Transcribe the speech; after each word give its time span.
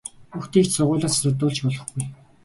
Хүүхдийг 0.31 0.65
ч 0.67 0.69
сургуулиас 0.75 1.13
завсардуулж 1.15 1.57
болохгүй! 1.63 2.05